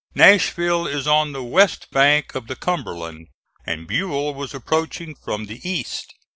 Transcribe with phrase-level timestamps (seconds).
[0.15, 3.27] Nashville is on the west bank of the Cumberland,
[3.67, 6.15] and Buell was approaching from the east.